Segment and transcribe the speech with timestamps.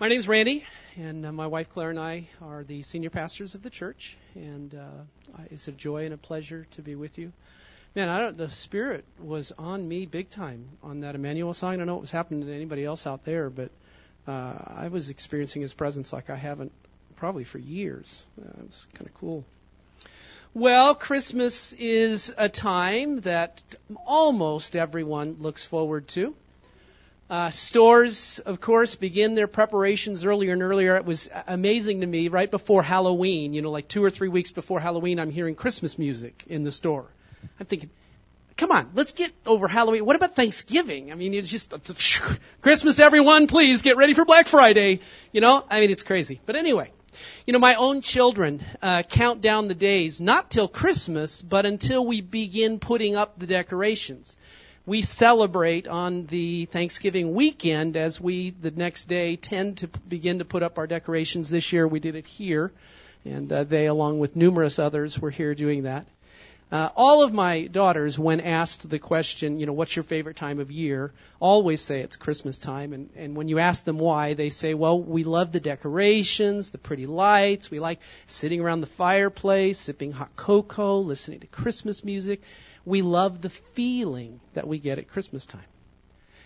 [0.00, 0.62] My name is Randy,
[0.96, 4.72] and uh, my wife Claire and I are the senior pastors of the church, and
[4.72, 7.32] uh, it's a joy and a pleasure to be with you.
[7.96, 8.36] Man, I don't.
[8.36, 11.74] The Spirit was on me big time on that Emmanuel song.
[11.74, 13.72] I don't know what was happening to anybody else out there, but
[14.28, 14.30] uh,
[14.68, 16.70] I was experiencing His presence like I haven't
[17.16, 18.22] probably for years.
[18.40, 19.44] Uh, it was kind of cool.
[20.54, 23.60] Well, Christmas is a time that
[24.06, 26.36] almost everyone looks forward to.
[27.30, 30.96] Uh, stores, of course, begin their preparations earlier and earlier.
[30.96, 34.50] It was amazing to me right before Halloween, you know, like two or three weeks
[34.50, 37.06] before Halloween, I'm hearing Christmas music in the store.
[37.60, 37.90] I'm thinking,
[38.56, 40.06] come on, let's get over Halloween.
[40.06, 41.12] What about Thanksgiving?
[41.12, 42.20] I mean, it's just it's,
[42.62, 45.00] Christmas, everyone, please get ready for Black Friday.
[45.30, 46.40] You know, I mean, it's crazy.
[46.46, 46.90] But anyway,
[47.44, 52.06] you know, my own children uh, count down the days, not till Christmas, but until
[52.06, 54.38] we begin putting up the decorations
[54.88, 60.46] we celebrate on the Thanksgiving weekend as we, the next day, tend to begin to
[60.46, 61.50] put up our decorations.
[61.50, 62.72] This year we did it here,
[63.22, 66.06] and uh, they, along with numerous others, were here doing that.
[66.72, 70.58] Uh, all of my daughters, when asked the question, you know, what's your favorite time
[70.58, 72.94] of year, always say it's Christmas time.
[72.94, 76.78] And, and when you ask them why, they say, well, we love the decorations, the
[76.78, 77.70] pretty lights.
[77.70, 82.40] We like sitting around the fireplace, sipping hot cocoa, listening to Christmas music
[82.84, 85.64] we love the feeling that we get at Christmas time.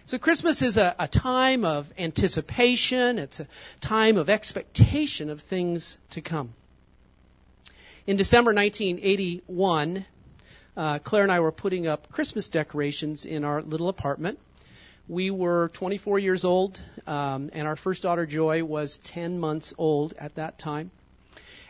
[0.04, 3.18] So Christmas is a, a, time of anticipation.
[3.18, 3.46] It's a
[3.80, 6.54] time of expectation of things to come.
[8.04, 10.04] In December 1981,
[10.76, 14.40] uh, Claire and I were putting up Christmas decorations in our little apartment.
[15.08, 20.14] We were 24 years old, um, and our first daughter Joy was 10 months old
[20.18, 20.90] at that time.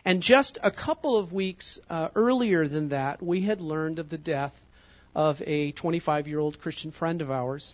[0.05, 4.17] And just a couple of weeks uh, earlier than that, we had learned of the
[4.17, 4.53] death
[5.15, 7.73] of a 25 year old Christian friend of ours.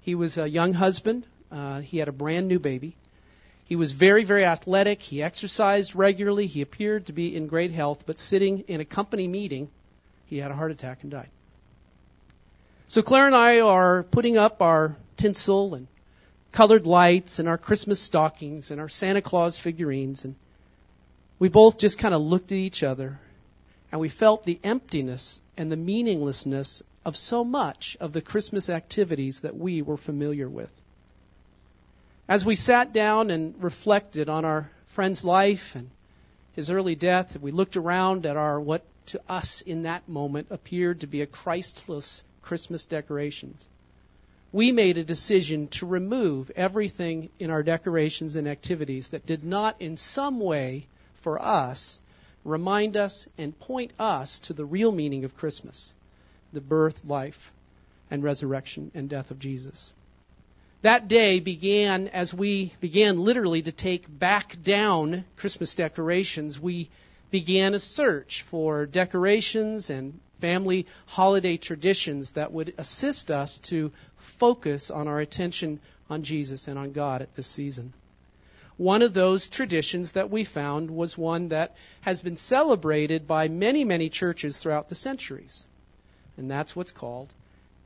[0.00, 2.96] He was a young husband, uh, he had a brand new baby.
[3.64, 5.00] He was very, very athletic.
[5.00, 6.46] He exercised regularly.
[6.46, 9.70] He appeared to be in great health, but sitting in a company meeting,
[10.26, 11.30] he had a heart attack and died.
[12.88, 15.86] So Claire and I are putting up our tinsel and
[16.52, 20.34] colored lights and our Christmas stockings and our Santa Claus figurines and
[21.42, 23.18] we both just kind of looked at each other
[23.90, 29.40] and we felt the emptiness and the meaninglessness of so much of the Christmas activities
[29.42, 30.70] that we were familiar with.
[32.28, 35.90] As we sat down and reflected on our friend's life and
[36.52, 41.00] his early death, we looked around at our what to us in that moment appeared
[41.00, 43.66] to be a Christless Christmas decorations.
[44.52, 49.82] We made a decision to remove everything in our decorations and activities that did not
[49.82, 50.86] in some way
[51.22, 51.98] for us
[52.44, 55.92] remind us and point us to the real meaning of Christmas
[56.52, 57.50] the birth, life,
[58.10, 59.94] and resurrection and death of Jesus.
[60.82, 66.60] That day began as we began literally to take back down Christmas decorations.
[66.60, 66.90] We
[67.30, 73.92] began a search for decorations and family holiday traditions that would assist us to
[74.38, 75.80] focus on our attention
[76.10, 77.94] on Jesus and on God at this season.
[78.82, 83.84] One of those traditions that we found was one that has been celebrated by many,
[83.84, 85.64] many churches throughout the centuries.
[86.36, 87.32] And that's what's called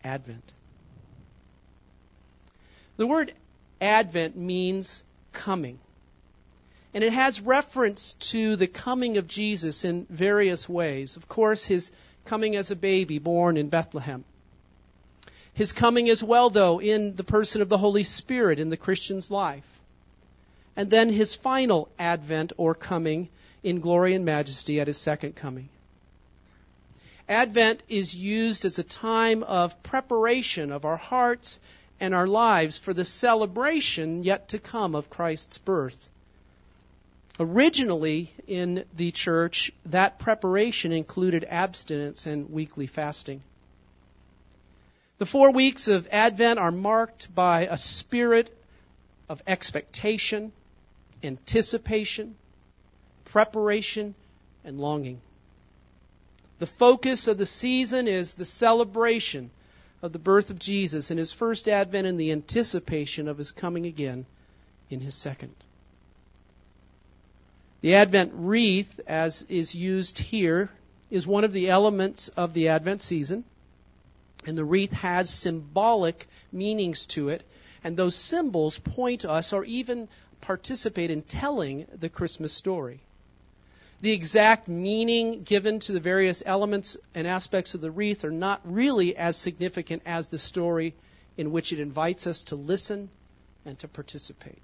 [0.03, 0.53] Advent.
[2.97, 3.35] The word
[3.79, 5.03] Advent means
[5.35, 5.81] coming.
[6.95, 11.19] And it has reference to the coming of Jesus in various ways.
[11.19, 11.93] Of course, his
[12.25, 14.25] coming as a baby born in Bethlehem.
[15.53, 19.31] His coming as well, though, in the person of the Holy Spirit in the Christian's
[19.31, 19.65] life
[20.77, 23.29] and then his final advent or coming
[23.63, 25.69] in glory and majesty at his second coming.
[27.29, 31.59] Advent is used as a time of preparation of our hearts
[31.99, 35.97] and our lives for the celebration yet to come of Christ's birth.
[37.41, 43.43] Originally, in the church, that preparation included abstinence and weekly fasting.
[45.19, 48.51] The four weeks of Advent are marked by a spirit
[49.29, 50.53] of expectation,
[51.23, 52.37] anticipation,
[53.25, 54.15] preparation,
[54.65, 55.21] and longing.
[56.59, 59.51] The focus of the season is the celebration
[60.03, 63.87] of the birth of Jesus in his first advent and the anticipation of his coming
[63.87, 64.27] again
[64.91, 65.55] in his second.
[67.83, 70.71] The Advent wreath, as is used here,
[71.11, 73.45] is one of the elements of the Advent season.
[74.45, 77.43] And the wreath has symbolic meanings to it.
[77.85, 80.09] And those symbols point us, or even
[80.47, 83.01] participate in telling the Christmas story.
[84.01, 88.61] The exact meaning given to the various elements and aspects of the wreath are not
[88.65, 90.95] really as significant as the story
[91.37, 93.11] in which it invites us to listen
[93.65, 94.61] and to participate.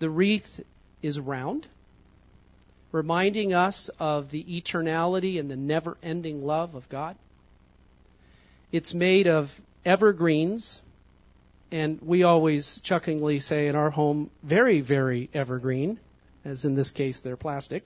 [0.00, 0.60] The wreath
[1.02, 1.66] is round,
[2.92, 7.16] reminding us of the eternality and the never ending love of God.
[8.70, 9.48] It's made of
[9.84, 10.80] evergreens,
[11.72, 16.00] and we always chuckingly say in our home, very, very evergreen,
[16.44, 17.84] as in this case, they're plastic.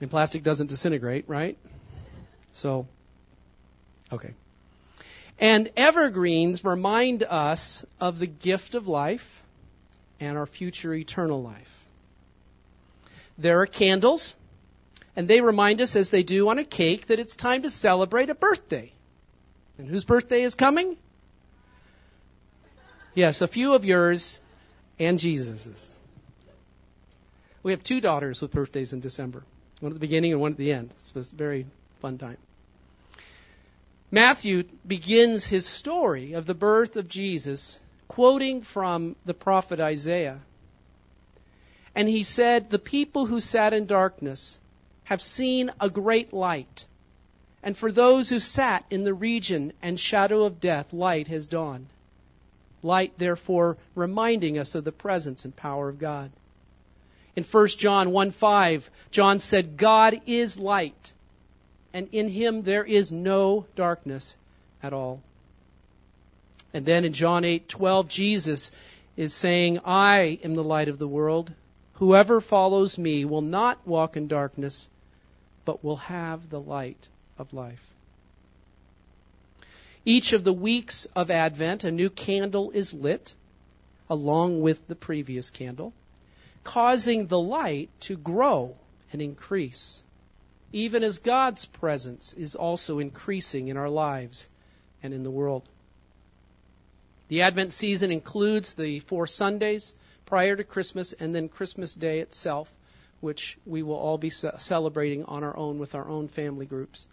[0.00, 1.56] And plastic doesn't disintegrate, right?
[2.54, 2.86] So,
[4.12, 4.34] okay.
[5.38, 9.22] And evergreens remind us of the gift of life
[10.20, 11.68] and our future eternal life.
[13.38, 14.34] There are candles,
[15.14, 18.30] and they remind us, as they do on a cake, that it's time to celebrate
[18.30, 18.92] a birthday.
[19.78, 20.96] And whose birthday is coming?
[23.18, 24.38] Yes, a few of yours
[24.96, 25.90] and Jesus's.
[27.64, 29.42] We have two daughters with birthdays in December
[29.80, 30.94] one at the beginning and one at the end.
[31.16, 31.66] It's a very
[32.00, 32.36] fun time.
[34.12, 40.38] Matthew begins his story of the birth of Jesus quoting from the prophet Isaiah.
[41.96, 44.58] And he said, The people who sat in darkness
[45.02, 46.84] have seen a great light.
[47.64, 51.88] And for those who sat in the region and shadow of death, light has dawned.
[52.82, 56.30] Light, therefore, reminding us of the presence and power of God.
[57.36, 61.12] In 1 John 1 5, John said, God is light,
[61.92, 64.36] and in him there is no darkness
[64.82, 65.20] at all.
[66.72, 68.70] And then in John 8:12 Jesus
[69.16, 71.52] is saying, "I am the light of the world.
[71.94, 74.88] Whoever follows me will not walk in darkness,
[75.64, 77.08] but will have the light
[77.38, 77.94] of life."
[80.08, 83.34] Each of the weeks of Advent, a new candle is lit
[84.08, 85.92] along with the previous candle,
[86.64, 88.76] causing the light to grow
[89.12, 90.02] and increase
[90.72, 94.48] even as God's presence is also increasing in our lives
[95.02, 95.68] and in the world.
[97.28, 99.92] The Advent season includes the four Sundays
[100.26, 102.68] prior to Christmas and then Christmas Day itself,
[103.20, 107.08] which we will all be celebrating on our own with our own family groups.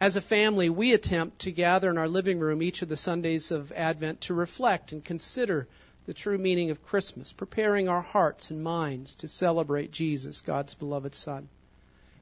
[0.00, 3.50] As a family, we attempt to gather in our living room each of the Sundays
[3.50, 5.66] of Advent to reflect and consider
[6.06, 11.16] the true meaning of Christmas, preparing our hearts and minds to celebrate Jesus, God's beloved
[11.16, 11.48] Son.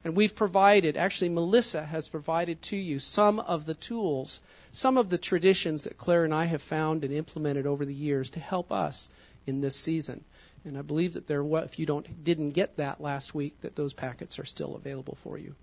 [0.03, 4.39] And we've provided, actually, Melissa has provided to you some of the tools,
[4.71, 8.31] some of the traditions that Claire and I have found and implemented over the years
[8.31, 9.07] to help us
[9.45, 10.25] in this season.
[10.65, 13.93] And I believe that there, if you don't, didn't get that last week, that those
[13.93, 15.53] packets are still available for you.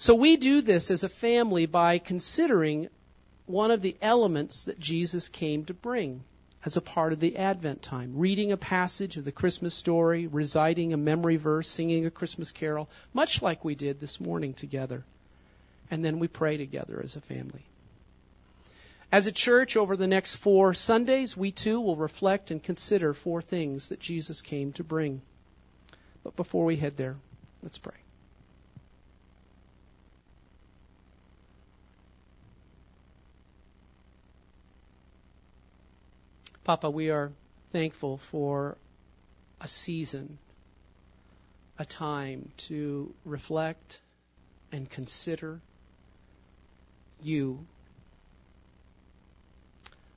[0.00, 2.88] So we do this as a family by considering
[3.44, 6.24] one of the elements that Jesus came to bring
[6.64, 8.14] as a part of the Advent time.
[8.16, 12.88] Reading a passage of the Christmas story, reciting a memory verse, singing a Christmas carol,
[13.12, 15.04] much like we did this morning together.
[15.90, 17.66] And then we pray together as a family.
[19.12, 23.42] As a church, over the next four Sundays, we too will reflect and consider four
[23.42, 25.20] things that Jesus came to bring.
[26.24, 27.16] But before we head there,
[27.62, 27.96] let's pray.
[36.70, 37.32] Papa, we are
[37.72, 38.78] thankful for
[39.60, 40.38] a season,
[41.80, 43.98] a time to reflect
[44.70, 45.60] and consider
[47.20, 47.66] you,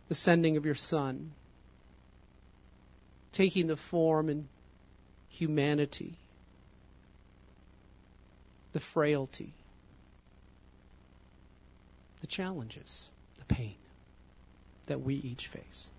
[0.09, 1.31] the sending of your Son,
[3.31, 4.47] taking the form and
[5.29, 6.19] humanity,
[8.73, 9.55] the frailty,
[12.21, 13.77] the challenges, the pain
[14.85, 15.89] that we each face.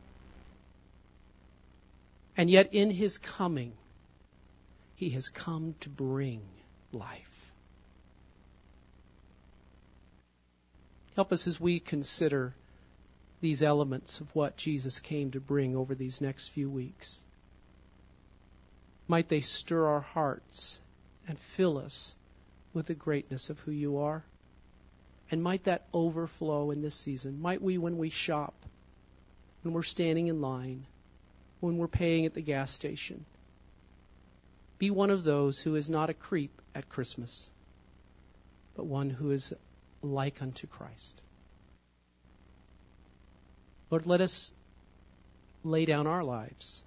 [2.36, 3.72] And yet, in his coming,
[4.96, 6.42] he has come to bring
[6.92, 7.20] life.
[11.14, 12.54] Help us as we consider
[13.40, 17.22] these elements of what Jesus came to bring over these next few weeks.
[19.06, 20.80] Might they stir our hearts
[21.28, 22.14] and fill us
[22.72, 24.24] with the greatness of who you are.
[25.30, 27.40] And might that overflow in this season.
[27.40, 28.54] Might we, when we shop,
[29.62, 30.86] when we're standing in line,
[31.64, 33.24] when we're paying at the gas station.
[34.76, 37.48] Be one of those who is not a creep at Christmas,
[38.76, 39.50] but one who is
[40.02, 41.22] like unto Christ.
[43.90, 44.50] Lord, let us
[45.62, 46.82] lay down our lives,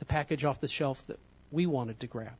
[0.00, 1.20] the package off the shelf that
[1.52, 2.34] we wanted to grab,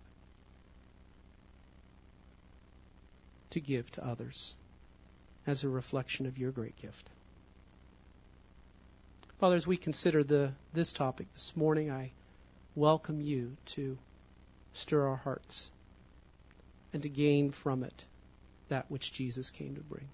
[3.51, 4.57] to give to others
[5.47, 7.09] as a reflection of your great gift.
[9.43, 12.13] Father, as we consider the, this topic this morning, I
[12.77, 13.99] welcome you to
[14.73, 15.69] stir our hearts
[16.93, 18.05] and to gain from it
[18.69, 20.07] that which Jesus came to bring.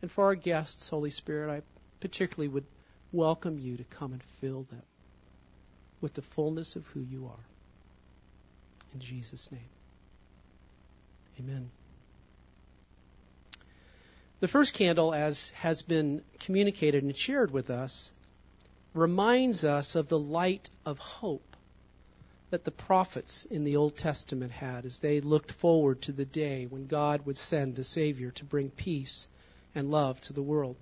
[0.00, 1.62] And for our guests, Holy Spirit, I
[2.00, 2.64] particularly would
[3.12, 4.82] welcome you to come and fill them
[6.00, 7.44] with the fullness of who you are.
[8.94, 9.60] In Jesus' name.
[11.38, 11.70] Amen.
[14.40, 18.10] The first candle, as has been communicated and shared with us,
[18.94, 21.56] reminds us of the light of hope
[22.50, 26.66] that the prophets in the Old Testament had as they looked forward to the day
[26.66, 29.28] when God would send a Savior to bring peace
[29.74, 30.76] and love to the world.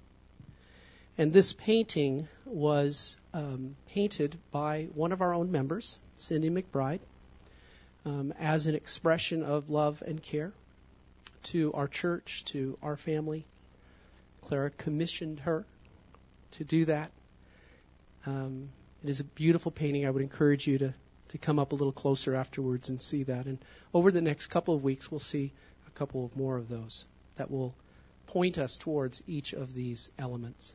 [1.18, 7.00] And this painting was um, painted by one of our own members, Cindy McBride,
[8.04, 10.52] um, as an expression of love and care
[11.52, 13.46] to our church, to our family.
[14.42, 15.64] Clara commissioned her
[16.52, 17.10] to do that.
[18.26, 18.70] Um,
[19.04, 20.04] it is a beautiful painting.
[20.04, 20.94] I would encourage you to,
[21.28, 23.46] to come up a little closer afterwards and see that.
[23.46, 23.64] And
[23.94, 25.52] over the next couple of weeks, we'll see
[25.86, 27.04] a couple of more of those
[27.36, 27.74] that will
[28.26, 30.74] point us towards each of these elements.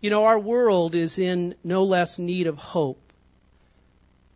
[0.00, 3.00] You know, our world is in no less need of hope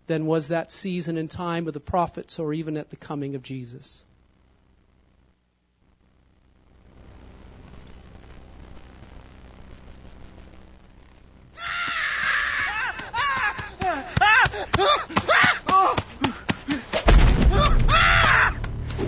[0.06, 3.42] than was that season and time of the prophets or even at the coming of
[3.42, 4.04] Jesus.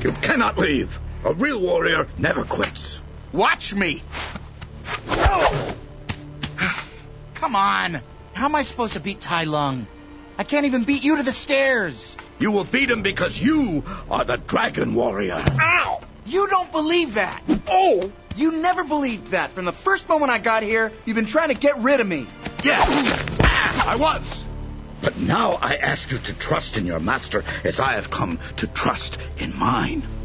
[0.02, 0.90] You cannot leave.
[1.24, 3.00] A real warrior never quits.
[3.32, 4.02] Watch me.
[7.34, 8.00] Come on.
[8.32, 9.86] How am I supposed to beat Tai Lung?
[10.38, 12.16] I can't even beat you to the stairs.
[12.38, 15.34] You will beat him because you are the dragon warrior.
[15.34, 16.02] Ow!
[16.24, 17.42] You don't believe that.
[17.66, 18.12] Oh!
[18.36, 19.50] You never believed that.
[19.50, 22.26] From the first moment I got here, you've been trying to get rid of me.
[22.64, 22.88] Yes,
[23.40, 24.44] I was.
[25.02, 28.66] But now I ask you to trust in your master as I have come to
[28.68, 30.19] trust in mine.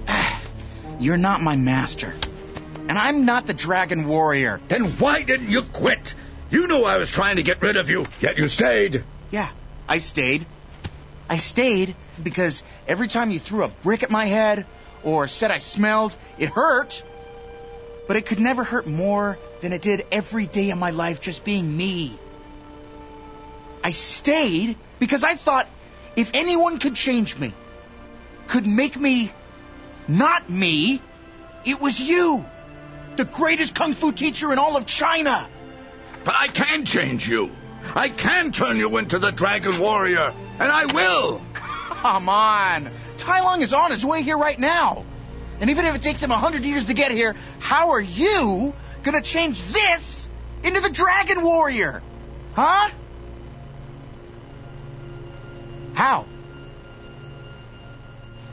[1.00, 2.14] You're not my master.
[2.88, 4.62] And I'm not the dragon warrior.
[4.70, 6.14] Then why didn't you quit?
[6.50, 9.04] You knew I was trying to get rid of you, yet you stayed.
[9.32, 9.52] Yeah,
[9.88, 10.46] I stayed.
[11.28, 14.66] I stayed because every time you threw a brick at my head
[15.04, 16.94] or said I smelled, it hurt.
[18.08, 21.44] But it could never hurt more than it did every day of my life just
[21.44, 22.20] being me.
[23.84, 25.68] I stayed because I thought
[26.16, 27.54] if anyone could change me,
[28.48, 29.32] could make me
[30.08, 31.02] not me,
[31.66, 32.44] it was you.
[33.18, 35.50] The greatest kung fu teacher in all of China.
[36.26, 37.50] But I can change you.
[37.84, 41.46] I can turn you into the Dragon Warrior, and I will.
[41.54, 42.92] Come on.
[43.18, 45.06] Tai Lung is on his way here right now.
[45.60, 48.74] And even if it takes him a hundred years to get here, how are you
[49.04, 50.28] gonna change this
[50.64, 52.02] into the Dragon Warrior?
[52.54, 52.90] Huh?
[55.94, 56.26] How?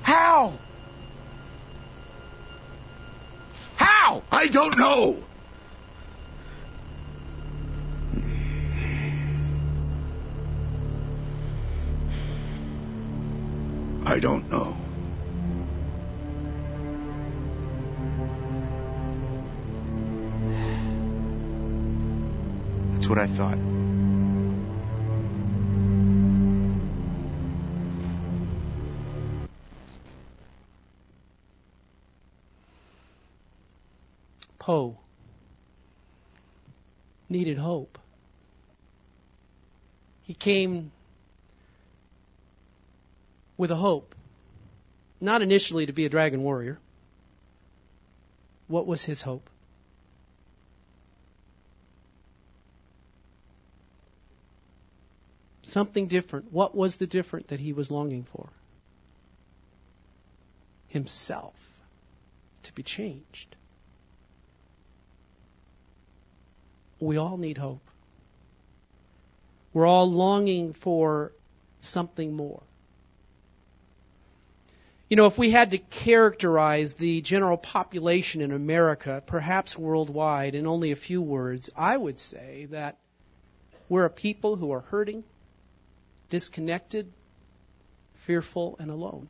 [0.02, 0.58] How?
[4.02, 4.20] How?
[4.32, 5.16] I don't know.
[14.04, 14.76] I don't know.
[22.94, 23.71] That's what I thought.
[34.62, 34.96] Po
[37.28, 37.98] needed hope.
[40.20, 40.92] He came
[43.56, 44.14] with a hope,
[45.20, 46.78] not initially to be a dragon warrior.
[48.68, 49.50] What was his hope?
[55.64, 56.52] Something different.
[56.52, 58.50] What was the different that he was longing for?
[60.86, 61.56] Himself
[62.62, 63.56] to be changed.
[67.02, 67.82] We all need hope.
[69.72, 71.32] We're all longing for
[71.80, 72.62] something more.
[75.08, 80.66] You know, if we had to characterize the general population in America, perhaps worldwide, in
[80.66, 82.96] only a few words, I would say that
[83.88, 85.24] we're a people who are hurting,
[86.30, 87.12] disconnected,
[88.26, 89.28] fearful, and alone.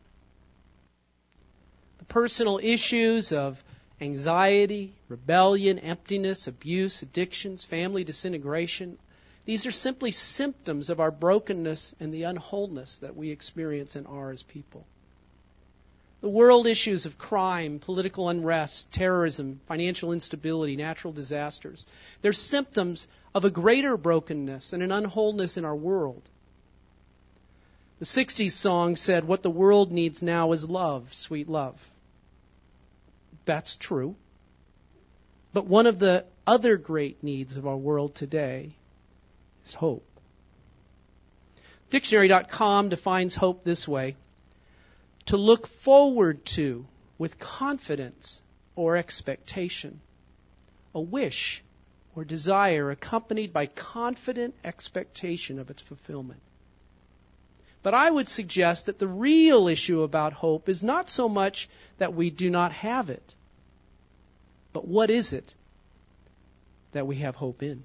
[1.99, 3.63] The personal issues of
[4.03, 8.99] anxiety, rebellion, emptiness, abuse, addictions, family disintegration.
[9.45, 14.33] These are simply symptoms of our brokenness and the unwholeness that we experience and are
[14.33, 14.85] as people.
[16.21, 21.85] The world issues of crime, political unrest, terrorism, financial instability, natural disasters,
[22.23, 26.23] they're symptoms of a greater brokenness and an unwholeness in our world.
[27.99, 31.77] The 60s song said, What the world needs now is love, sweet love.
[33.45, 34.17] That's true.
[35.53, 38.75] But one of the other great needs of our world today
[39.67, 40.07] is hope.
[41.91, 44.17] Dictionary.com defines hope this way
[45.27, 46.87] to look forward to
[47.19, 48.41] with confidence
[48.75, 50.01] or expectation,
[50.95, 51.63] a wish
[52.17, 56.41] or desire accompanied by confident expectation of its fulfillment.
[57.83, 62.15] But I would suggest that the real issue about hope is not so much that
[62.15, 63.35] we do not have it,
[64.73, 65.55] but what is it
[66.93, 67.83] that we have hope in?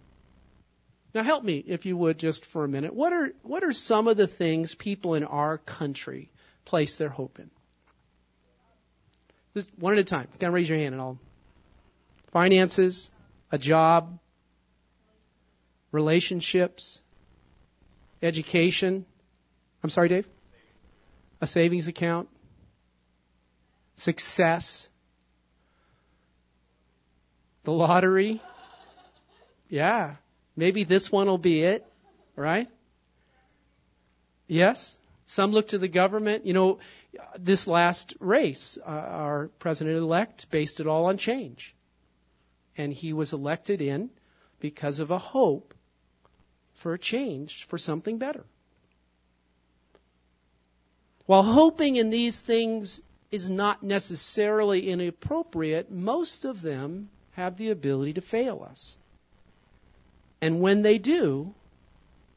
[1.16, 2.94] Now help me, if you would, just for a minute.
[2.94, 6.30] What are, what are some of the things people in our country
[6.66, 7.50] place their hope in?
[9.56, 10.28] Just one at a time.
[10.40, 11.18] Can raise your hand and I'll.
[12.32, 13.10] Finances,
[13.52, 14.20] a job,
[15.92, 17.02] relationships,
[18.22, 19.06] education.
[19.84, 20.28] I'm sorry, Dave?
[21.42, 22.30] A savings account,
[23.96, 24.88] success,
[27.64, 28.42] the lottery.
[29.70, 30.16] Yeah.
[30.56, 31.86] Maybe this one will be it,
[32.36, 32.68] right?
[34.48, 34.96] Yes?
[35.28, 36.46] Some look to the government.
[36.46, 36.80] You know,
[37.38, 41.76] this last race, uh, our president elect based it all on change.
[42.78, 44.10] And he was elected in
[44.60, 45.74] because of a hope
[46.82, 48.46] for a change, for something better.
[51.28, 58.14] While hoping in these things is not necessarily inappropriate, most of them have the ability
[58.14, 58.96] to fail us.
[60.42, 61.54] And when they do,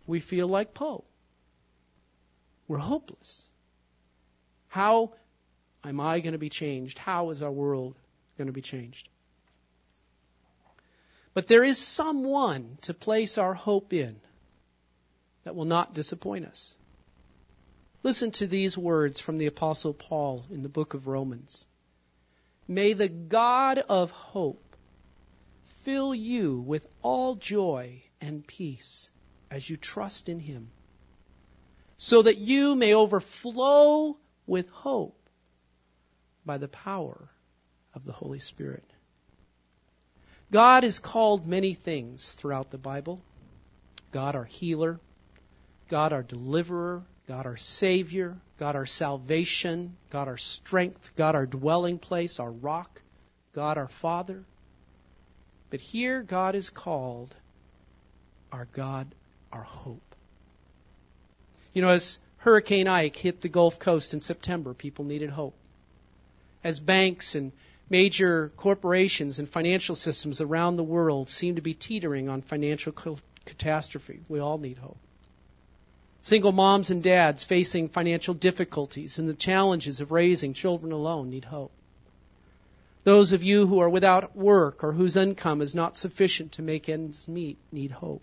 [0.09, 1.04] we feel like Po.
[2.66, 3.42] We're hopeless.
[4.66, 5.12] How
[5.85, 6.99] am I going to be changed?
[6.99, 7.94] How is our world
[8.38, 9.09] going to be changed?
[11.32, 14.16] But there is someone to place our hope in
[15.44, 16.75] that will not disappoint us.
[18.02, 21.66] Listen to these words from the Apostle Paul in the book of Romans.
[22.66, 24.76] May the God of hope
[25.85, 29.11] fill you with all joy and peace
[29.50, 30.71] as you trust in him,
[31.99, 35.28] so that you may overflow with hope
[36.47, 37.28] by the power
[37.93, 38.84] of the Holy Spirit.
[40.50, 43.21] God is called many things throughout the Bible
[44.10, 44.99] God our healer,
[45.89, 52.00] God our deliverer, God our Savior, God our salvation, God our strength, God our dwelling
[52.00, 53.00] place, our rock,
[53.54, 54.43] God our Father.
[55.71, 57.32] But here God is called
[58.50, 59.14] our God,
[59.52, 60.02] our hope.
[61.73, 65.54] You know, as Hurricane Ike hit the Gulf Coast in September, people needed hope.
[66.64, 67.52] As banks and
[67.88, 72.93] major corporations and financial systems around the world seem to be teetering on financial
[73.47, 74.99] catastrophe, we all need hope.
[76.23, 81.47] Single moms and dads facing financial difficulties and the challenges of raising children alone need
[81.47, 81.73] hope.
[83.04, 86.89] Those of you who are without work or whose income is not sufficient to make
[86.89, 88.23] ends meet need hope.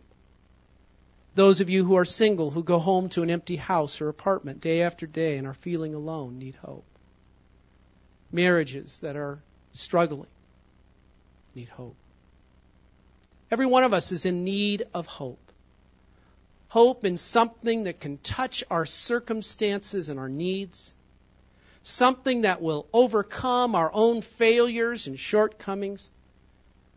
[1.33, 4.61] Those of you who are single, who go home to an empty house or apartment
[4.61, 6.85] day after day and are feeling alone, need hope.
[8.31, 9.39] Marriages that are
[9.73, 10.29] struggling
[11.55, 11.95] need hope.
[13.49, 15.46] Every one of us is in need of hope.
[16.77, 20.93] Hope in something that can touch our circumstances and our needs
[21.81, 26.09] something that will overcome our own failures and shortcomings.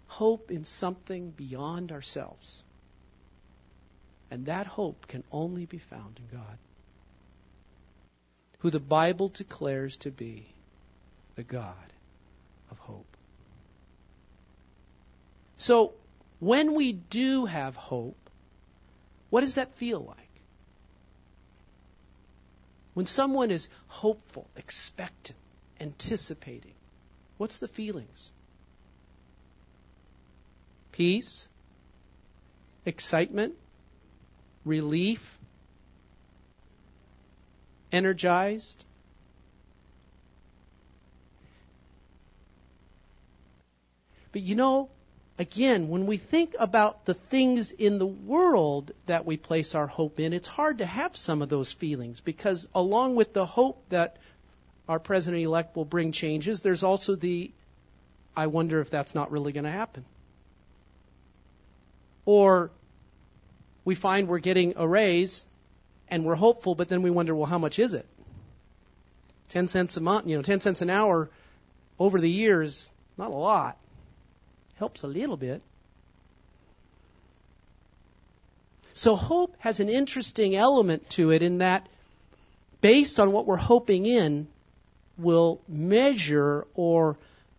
[0.06, 2.62] Hope in something beyond ourselves.
[4.30, 6.58] And that hope can only be found in God,
[8.58, 10.46] who the Bible declares to be
[11.36, 11.92] the God
[12.70, 13.16] of hope.
[15.56, 15.92] So,
[16.38, 18.29] when we do have hope,
[19.30, 20.16] what does that feel like?
[22.94, 25.38] When someone is hopeful, expectant,
[25.80, 26.74] anticipating,
[27.38, 28.32] what's the feelings?
[30.92, 31.48] Peace,
[32.84, 33.54] excitement,
[34.64, 35.20] relief,
[37.92, 38.84] energized.
[44.32, 44.90] But you know,
[45.40, 50.20] again, when we think about the things in the world that we place our hope
[50.20, 54.18] in, it's hard to have some of those feelings because, along with the hope that
[54.86, 57.50] our president elect will bring changes, there's also the
[58.36, 60.04] I wonder if that's not really going to happen.
[62.26, 62.70] Or
[63.84, 65.46] we find we're getting a raise
[66.08, 68.06] and we're hopeful, but then we wonder, well, how much is it?
[69.48, 71.30] 10 cents a month, you know, 10 cents an hour
[71.98, 73.78] over the years, not a lot
[74.80, 75.62] helps a little bit.
[78.94, 81.88] So hope has an interesting element to it in that,
[82.80, 84.48] based on what we're hoping in,
[85.18, 87.18] will measure or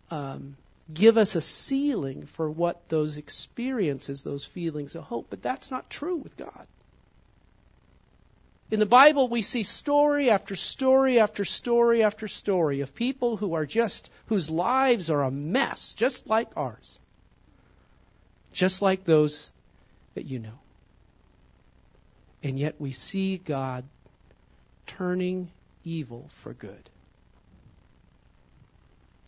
[0.10, 0.58] um,
[0.92, 5.28] give us a ceiling for what those experiences, those feelings of hope.
[5.30, 6.68] But that's not true with God.
[8.72, 13.54] In the Bible, we see story after story after story after story of people who
[13.54, 16.98] are just, whose lives are a mess, just like ours.
[18.52, 19.52] Just like those
[20.16, 20.60] that you know.
[22.44, 23.86] And yet we see God
[24.88, 25.50] turning
[25.84, 26.90] evil for good.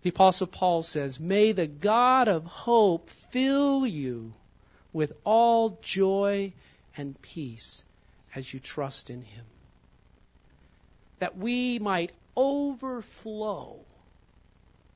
[0.01, 4.33] The Apostle Paul says, May the God of hope fill you
[4.91, 6.53] with all joy
[6.97, 7.83] and peace
[8.35, 9.45] as you trust in Him.
[11.19, 13.79] That we might overflow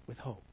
[0.08, 0.44] with hope.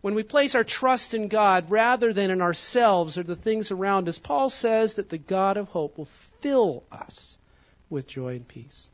[0.00, 4.08] When we place our trust in God rather than in ourselves or the things around
[4.08, 6.08] us, Paul says that the God of hope will
[6.40, 7.36] fill us
[7.90, 8.88] with joy and peace.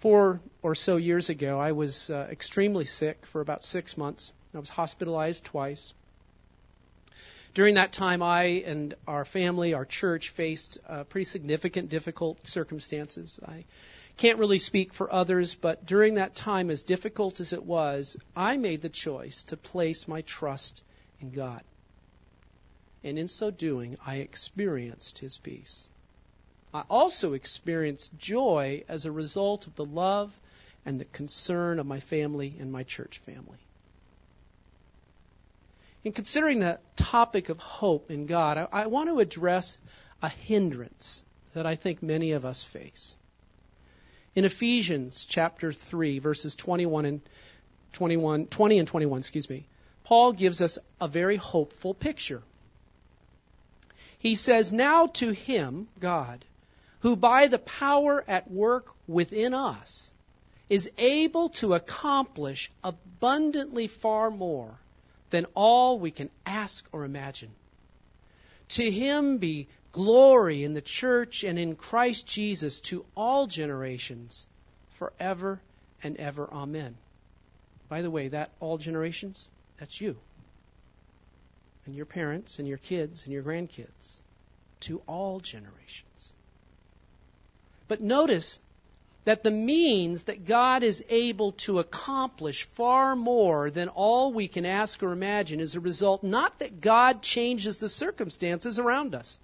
[0.00, 4.32] Four or so years ago, I was uh, extremely sick for about six months.
[4.54, 5.92] I was hospitalized twice.
[7.54, 13.38] During that time, I and our family, our church, faced uh, pretty significant, difficult circumstances.
[13.46, 13.64] I
[14.16, 18.56] can't really speak for others, but during that time, as difficult as it was, I
[18.56, 20.82] made the choice to place my trust
[21.20, 21.62] in God.
[23.04, 25.88] And in so doing, I experienced His peace.
[26.72, 30.32] I also experienced joy as a result of the love
[30.84, 33.58] and the concern of my family and my church family.
[36.04, 39.76] In considering the topic of hope in God, I, I want to address
[40.22, 41.22] a hindrance
[41.54, 43.14] that I think many of us face.
[44.36, 47.20] In Ephesians chapter 3, verses 21 and
[47.94, 49.66] 21, 20 and 21, excuse me,
[50.04, 52.42] Paul gives us a very hopeful picture.
[54.18, 56.44] He says, Now to him, God,
[57.00, 60.10] who by the power at work within us
[60.68, 64.78] is able to accomplish abundantly far more
[65.30, 67.52] than all we can ask or imagine.
[68.70, 74.46] To him be glory in the church and in Christ Jesus to all generations,
[74.98, 75.58] forever
[76.02, 76.48] and ever.
[76.52, 76.96] Amen.
[77.88, 79.48] By the way, that all generations,
[79.80, 80.16] that's you.
[81.86, 84.18] And your parents and your kids and your grandkids.
[84.80, 86.32] To all generations.
[87.88, 88.58] But notice
[89.24, 94.66] that the means that God is able to accomplish far more than all we can
[94.66, 99.38] ask or imagine is a result not that God changes the circumstances around us,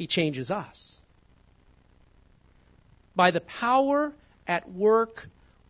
[0.00, 0.98] He changes us.
[3.14, 4.14] By the power
[4.48, 5.26] at work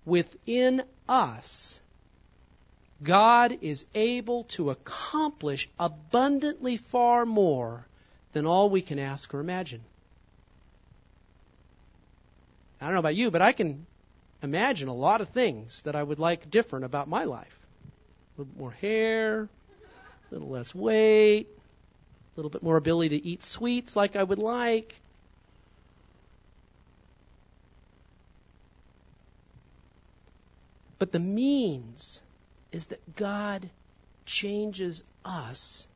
[0.06, 1.80] within us,
[3.02, 7.86] God is able to accomplish abundantly far more
[8.32, 9.80] than all we can ask or imagine.
[12.80, 13.84] I don't know about you, but I can
[14.44, 17.58] imagine a lot of things that I would like different about my life.
[18.38, 19.48] A little more hair,
[20.30, 21.48] a little less weight,
[22.40, 24.94] a little bit more ability to eat sweets like I would like.
[30.98, 32.22] But the means
[32.72, 33.68] is that God
[34.24, 35.86] changes us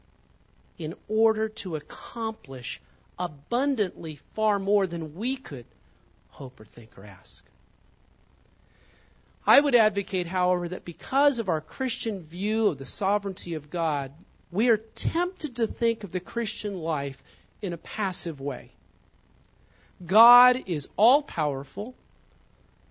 [0.78, 2.80] in order to accomplish
[3.18, 5.64] abundantly far more than we could
[6.28, 7.44] hope or think or ask.
[9.46, 14.10] I would advocate, however, that because of our Christian view of the sovereignty of God,
[14.54, 17.20] we are tempted to think of the Christian life
[17.60, 18.70] in a passive way.
[20.06, 21.96] God is all powerful,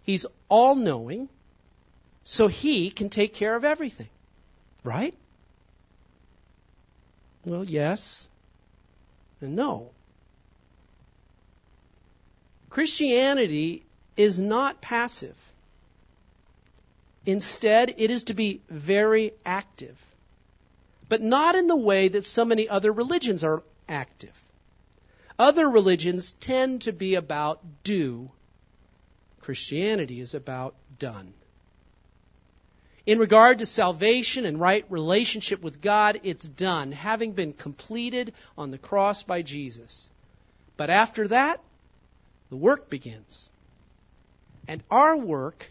[0.03, 1.29] He's all knowing,
[2.25, 4.09] so He can take care of everything.
[4.83, 5.15] Right?
[7.45, 8.27] Well, yes
[9.39, 9.91] and no.
[12.69, 13.83] Christianity
[14.17, 15.37] is not passive.
[17.25, 19.95] Instead, it is to be very active.
[21.13, 24.33] But not in the way that so many other religions are active.
[25.37, 28.31] Other religions tend to be about do.
[29.39, 31.35] Christianity is about done.
[33.05, 38.71] In regard to salvation and right relationship with God, it's done, having been completed on
[38.71, 40.09] the cross by Jesus.
[40.77, 41.61] But after that,
[42.49, 43.51] the work begins.
[44.67, 45.65] And our work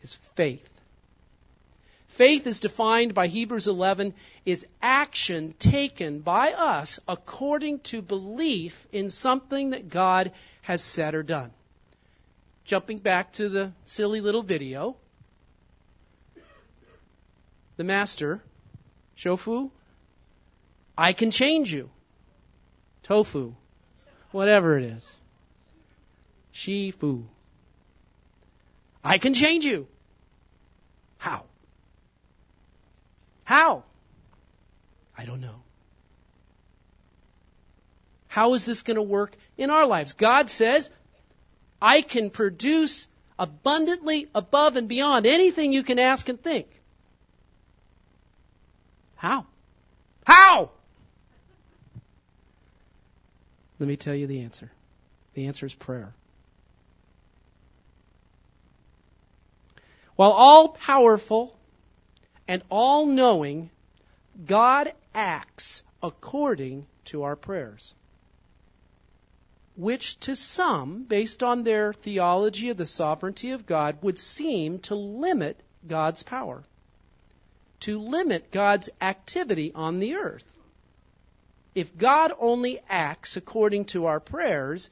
[0.00, 0.68] is faith.
[2.20, 4.12] Faith is defined by Hebrews 11
[4.44, 11.22] is action taken by us according to belief in something that God has said or
[11.22, 11.50] done.
[12.64, 14.96] Jumping back to the silly little video,
[17.76, 18.42] the master,
[19.16, 19.70] Shofu,
[20.96, 21.90] I can change you.
[23.02, 23.54] Tofu,
[24.32, 25.16] whatever it is.
[26.54, 27.24] Shifu.
[29.02, 29.86] I can change you.
[31.16, 31.44] How?
[33.44, 33.84] How?
[35.20, 35.56] I don't know.
[38.26, 40.14] How is this going to work in our lives?
[40.14, 40.88] God says,
[41.82, 43.06] I can produce
[43.38, 46.68] abundantly above and beyond anything you can ask and think.
[49.14, 49.46] How?
[50.24, 50.70] How?
[53.78, 54.70] Let me tell you the answer.
[55.34, 56.14] The answer is prayer.
[60.16, 61.54] While all powerful
[62.48, 63.68] and all knowing,
[64.46, 67.94] God acts according to our prayers
[69.80, 74.94] which to some, based on their theology of the sovereignty of God, would seem to
[74.94, 76.64] limit God's power,
[77.80, 80.44] to limit God's activity on the earth.
[81.74, 84.90] If God only acts according to our prayers,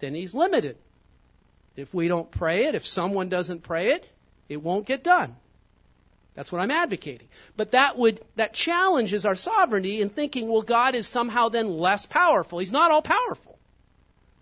[0.00, 0.76] then He's limited.
[1.76, 4.04] If we don't pray it, if someone doesn't pray it,
[4.48, 5.36] it won't get done.
[6.38, 7.26] That's what I'm advocating.
[7.56, 12.06] But that would that challenges our sovereignty in thinking, well, God is somehow then less
[12.06, 12.60] powerful.
[12.60, 13.58] He's not all powerful.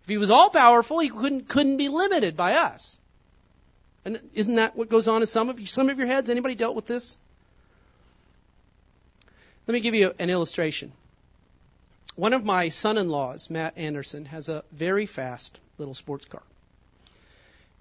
[0.02, 2.98] If he was all powerful, he couldn't, couldn't be limited by us.
[4.04, 6.28] And isn't that what goes on in some of you, some of your heads?
[6.28, 7.16] Anybody dealt with this?
[9.66, 10.92] Let me give you an illustration.
[12.14, 16.42] One of my son-in-laws, Matt Anderson, has a very fast little sports car.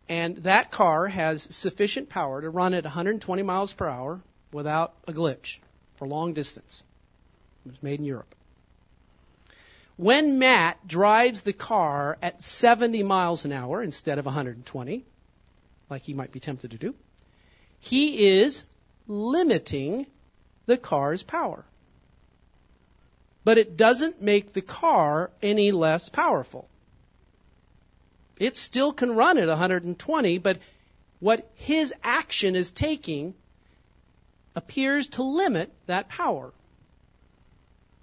[0.07, 5.13] And that car has sufficient power to run at 120 miles per hour without a
[5.13, 5.57] glitch
[5.97, 6.83] for long distance.
[7.65, 8.35] It was made in Europe.
[9.97, 15.05] When Matt drives the car at 70 miles an hour instead of 120,
[15.89, 16.93] like he might be tempted to do,
[17.79, 18.63] he is
[19.07, 20.05] limiting
[20.65, 21.63] the car's power.
[23.43, 26.67] But it doesn't make the car any less powerful.
[28.37, 30.59] It still can run at 120, but
[31.19, 33.33] what his action is taking
[34.55, 36.51] appears to limit that power.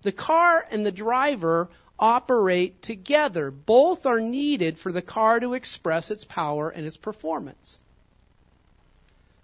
[0.03, 1.69] The car and the driver
[1.99, 3.51] operate together.
[3.51, 7.79] Both are needed for the car to express its power and its performance.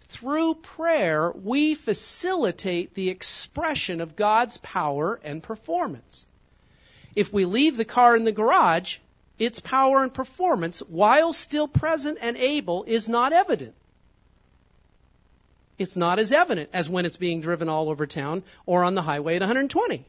[0.08, 6.26] Through prayer, we facilitate the expression of God's power and performance.
[7.14, 8.96] If we leave the car in the garage,
[9.38, 13.74] its power and performance, while still present and able, is not evident.
[15.78, 19.02] It's not as evident as when it's being driven all over town or on the
[19.02, 20.04] highway at 120.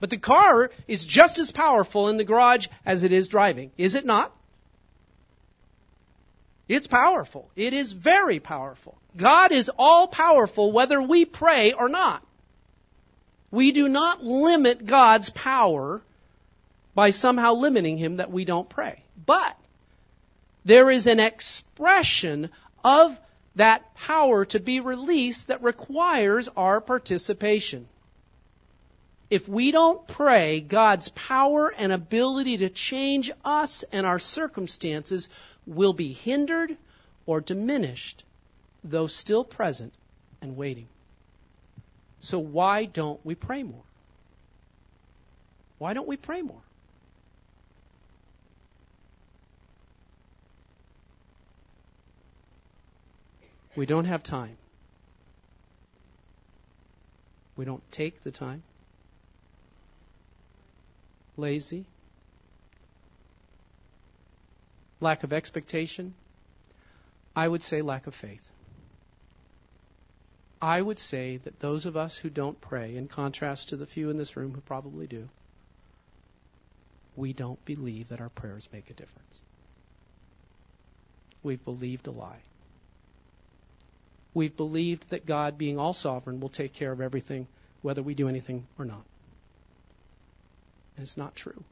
[0.00, 3.94] But the car is just as powerful in the garage as it is driving, is
[3.94, 4.32] it not?
[6.68, 7.50] It's powerful.
[7.54, 8.96] It is very powerful.
[9.16, 12.24] God is all powerful whether we pray or not.
[13.50, 16.02] We do not limit God's power
[16.94, 19.02] by somehow limiting Him that we don't pray.
[19.26, 19.56] But
[20.64, 22.50] there is an expression
[22.84, 23.12] of
[23.56, 27.88] that power to be released that requires our participation
[29.32, 35.26] if we don't pray, God's power and ability to change us and our circumstances
[35.66, 36.76] will be hindered
[37.24, 38.24] or diminished,
[38.84, 39.94] though still present
[40.42, 40.86] and waiting.
[42.20, 43.84] So, why don't we pray more?
[45.78, 46.60] Why don't we pray more?
[53.76, 54.56] We don't have time.
[57.56, 58.62] We don't take the time
[61.36, 61.84] lazy,
[65.00, 66.14] lack of expectation,
[67.34, 68.42] I would say lack of faith.
[70.60, 74.10] I would say that those of us who don't pray, in contrast to the few
[74.10, 75.28] in this room who probably do,
[77.16, 79.40] we don't believe that our prayers make a difference.
[81.42, 82.42] We've believed a lie.
[84.34, 87.46] We've believed that God, being all sovereign, will take care of everything,
[87.82, 89.04] whether we do anything or not.
[90.96, 91.62] And it's not true.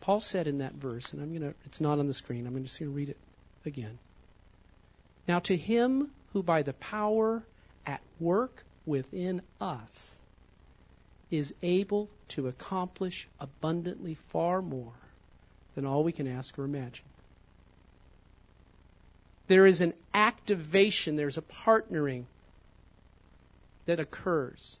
[0.00, 2.62] Paul said in that verse, and I'm going to, it's not on the screen, I'm
[2.62, 3.18] just going to read it
[3.66, 3.98] again.
[5.26, 7.42] Now, to him who by the power
[7.84, 10.16] at work within us
[11.30, 14.94] is able to accomplish abundantly far more
[15.74, 17.04] than all we can ask or imagine.
[19.48, 22.24] There is an activation, there's a partnering
[23.86, 24.78] that occurs.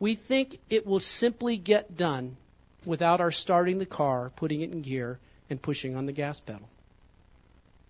[0.00, 2.36] We think it will simply get done
[2.84, 6.68] without our starting the car, putting it in gear, and pushing on the gas pedal.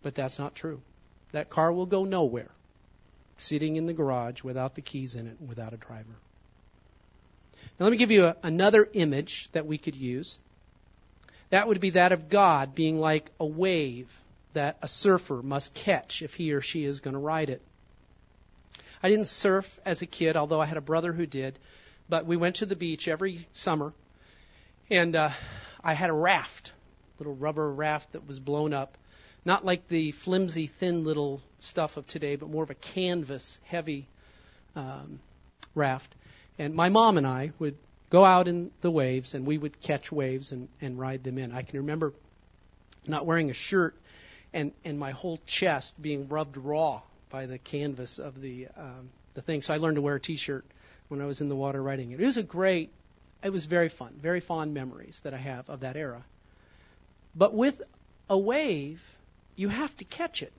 [0.03, 0.81] But that's not true.
[1.33, 2.51] That car will go nowhere
[3.39, 6.15] sitting in the garage without the keys in it without a driver.
[7.79, 10.39] Now, let me give you a, another image that we could use.
[11.51, 14.09] That would be that of God being like a wave
[14.55, 17.63] that a surfer must catch if he or she is going to ride it.
[19.03, 21.59] I didn't surf as a kid, although I had a brother who did,
[22.09, 23.93] but we went to the beach every summer,
[24.91, 25.31] and uh,
[25.83, 26.73] I had a raft,
[27.19, 28.97] little rubber raft that was blown up.
[29.45, 34.09] Not like the flimsy, thin little stuff of today, but more of a canvas, heavy
[34.75, 35.21] um,
[35.75, 36.15] raft.
[36.59, 37.77] And my mom and I would
[38.09, 41.53] go out in the waves and we would catch waves and, and ride them in.
[41.53, 42.15] I can remember
[43.07, 43.95] not wearing a shirt
[44.55, 49.43] and, and my whole chest being rubbed raw by the canvas of the um, the
[49.43, 49.61] thing.
[49.61, 50.65] So I learned to wear a t-shirt
[51.09, 52.21] when I was in the water riding it.
[52.21, 52.91] It was a great,
[53.43, 56.25] it was very fun, very fond memories that I have of that era.
[57.35, 57.83] But with
[58.31, 59.01] a wave,
[59.57, 60.53] you have to catch it.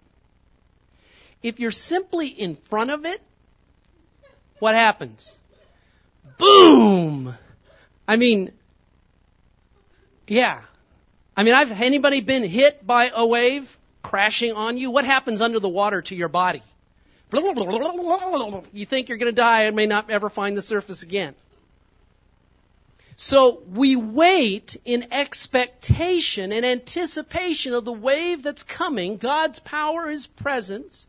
[1.42, 3.22] If you're simply in front of it,
[4.60, 5.36] what happens?
[6.38, 7.34] Boom!
[8.08, 8.52] I mean,
[10.28, 10.64] yeah.
[11.38, 13.70] I mean, I've anybody been hit by a wave
[14.10, 14.92] crashing on you?
[14.92, 16.62] What happens under the water to your body?
[17.34, 21.36] You think you're going to die and may not ever find the surface again.
[23.18, 30.28] So we wait in expectation and anticipation of the wave that's coming, God's power, His
[30.28, 31.08] presence,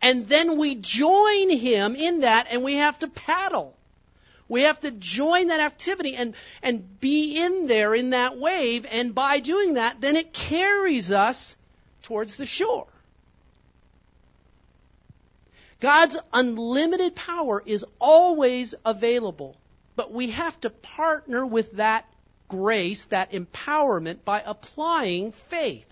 [0.00, 3.74] and then we join Him in that and we have to paddle.
[4.48, 9.14] We have to join that activity and, and be in there in that wave, and
[9.14, 11.56] by doing that, then it carries us
[12.08, 12.86] towards the shore.
[15.80, 19.56] God's unlimited power is always available,
[19.94, 22.06] but we have to partner with that
[22.48, 25.84] grace, that empowerment, by applying faith,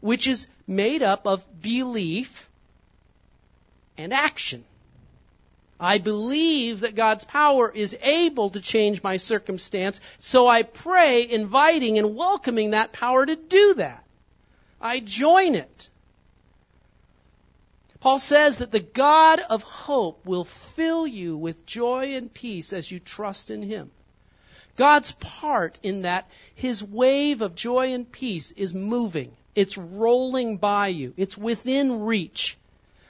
[0.00, 2.48] which is made up of belief
[3.98, 4.64] and action.
[5.78, 11.98] I believe that God's power is able to change my circumstance, so I pray, inviting
[11.98, 14.02] and welcoming that power to do that.
[14.80, 15.88] I join it.
[18.00, 22.90] Paul says that the God of hope will fill you with joy and peace as
[22.90, 23.90] you trust in Him.
[24.76, 29.32] God's part in that, His wave of joy and peace is moving.
[29.56, 31.12] It's rolling by you.
[31.16, 32.56] It's within reach.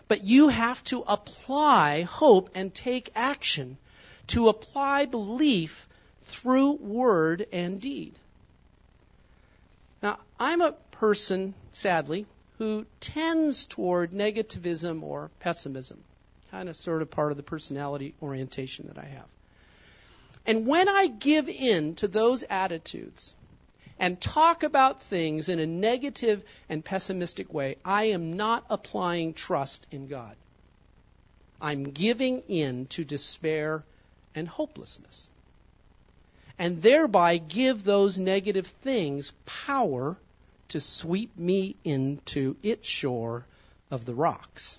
[0.08, 3.76] But you have to apply hope and take action
[4.28, 5.86] to apply belief
[6.22, 8.14] through word and deed.
[10.02, 12.26] Now, I'm a person, sadly,
[12.58, 16.02] who tends toward negativism or pessimism.
[16.50, 19.26] Kind of sort of part of the personality orientation that I have.
[20.44, 23.34] And when I give in to those attitudes
[23.98, 29.86] and talk about things in a negative and pessimistic way, I am not applying trust
[29.90, 30.36] in God.
[31.60, 33.84] I'm giving in to despair
[34.34, 35.28] and hopelessness.
[36.58, 40.16] And thereby give those negative things power
[40.68, 43.44] to sweep me into its shore
[43.90, 44.78] of the rocks.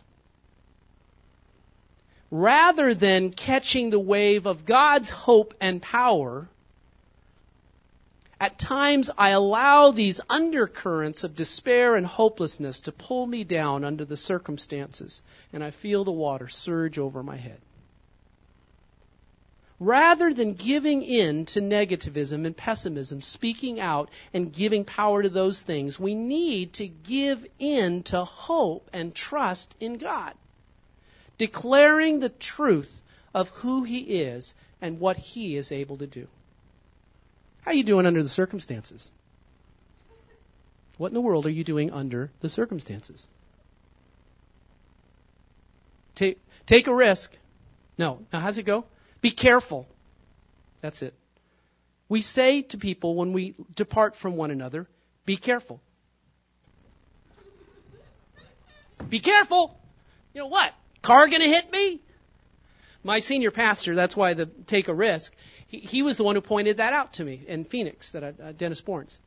[2.31, 6.47] Rather than catching the wave of God's hope and power,
[8.39, 14.05] at times I allow these undercurrents of despair and hopelessness to pull me down under
[14.05, 15.21] the circumstances,
[15.51, 17.59] and I feel the water surge over my head
[19.79, 25.61] rather than giving in to negativism and pessimism, speaking out and giving power to those
[25.61, 30.33] things, we need to give in to hope and trust in God,
[31.37, 32.91] declaring the truth
[33.33, 36.27] of who He is and what He is able to do.
[37.61, 39.09] How are you doing under the circumstances?
[40.97, 43.25] What in the world are you doing under the circumstances?
[46.15, 47.31] Take, take a risk.
[47.97, 48.19] No.
[48.33, 48.83] Now, how's it go?
[49.21, 49.87] Be careful.
[50.81, 51.13] That's it.
[52.07, 54.87] We say to people when we depart from one another,
[55.25, 55.79] be careful.
[59.09, 59.77] Be careful.
[60.33, 60.73] You know what?
[61.03, 62.01] Car going to hit me?
[63.03, 65.33] My senior pastor, that's why the take a risk,
[65.67, 68.51] he, he was the one who pointed that out to me in Phoenix, that uh,
[68.51, 69.17] Dennis Borns,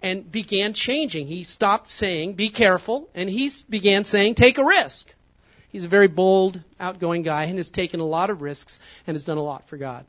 [0.00, 1.26] and began changing.
[1.26, 5.12] He stopped saying, be careful, and he began saying, take a risk.
[5.70, 9.24] He's a very bold, outgoing guy and has taken a lot of risks and has
[9.24, 10.04] done a lot for God.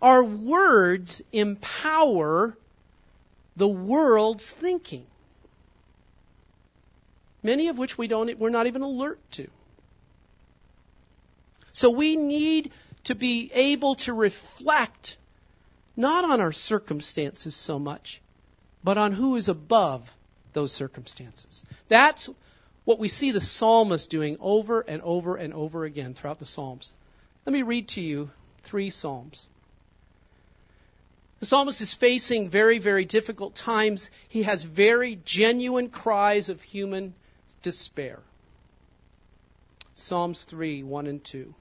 [0.00, 2.56] Our words empower
[3.56, 5.06] the world's thinking,
[7.42, 9.48] many of which we don't, we're not even alert to.
[11.72, 12.70] So we need
[13.04, 15.16] to be able to reflect
[15.96, 18.20] not on our circumstances so much,
[18.84, 20.02] but on who is above
[20.52, 21.64] those circumstances.
[21.88, 22.28] That's
[22.88, 26.90] what we see the psalmist doing over and over and over again throughout the Psalms.
[27.44, 28.30] Let me read to you
[28.64, 29.46] three Psalms.
[31.40, 34.08] The psalmist is facing very, very difficult times.
[34.30, 37.12] He has very genuine cries of human
[37.62, 38.20] despair.
[39.94, 41.54] Psalms 3 1 and 2.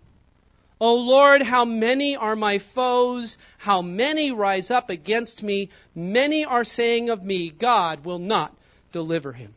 [0.79, 3.35] O Lord, how many are my foes?
[3.57, 5.71] How many rise up against me?
[5.93, 8.55] Many are saying of me, God will not
[8.93, 9.55] deliver him.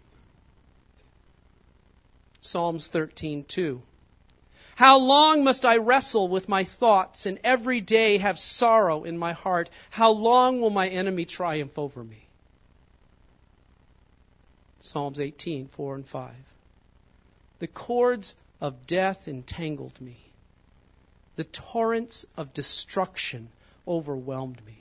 [2.43, 3.83] Psalms 13:2.
[4.77, 9.33] How long must I wrestle with my thoughts and every day have sorrow in my
[9.35, 9.69] heart?
[9.91, 12.27] How long will my enemy triumph over me?
[14.81, 16.35] Psalms 18:4 and 5.
[17.59, 20.17] The cords of death entangled me.
[21.37, 23.51] The torrents of destruction
[23.87, 24.79] overwhelmed me.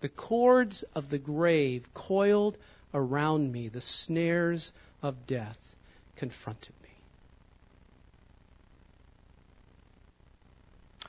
[0.00, 2.58] The cords of the grave coiled
[2.92, 3.68] around me.
[3.68, 5.69] The snares of death
[6.20, 6.90] confronted me.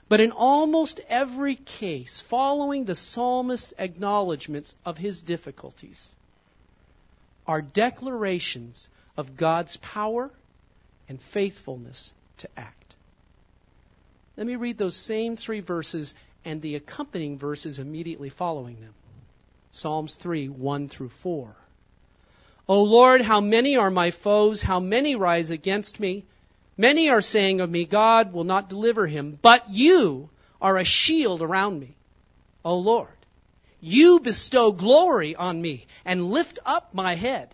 [0.07, 6.01] But in almost every case, following the psalmist's acknowledgments of his difficulties,
[7.45, 8.87] are declarations
[9.17, 10.31] of God's power
[11.09, 12.95] and faithfulness to act.
[14.37, 16.13] Let me read those same three verses
[16.45, 18.93] and the accompanying verses immediately following them.
[19.71, 21.55] Psalms 3 1 through 4.
[22.67, 24.61] O Lord, how many are my foes?
[24.61, 26.25] How many rise against me?
[26.77, 30.29] Many are saying of me, God will not deliver him, but you
[30.61, 31.95] are a shield around me,
[32.63, 33.09] O Lord.
[33.79, 37.53] You bestow glory on me and lift up my head.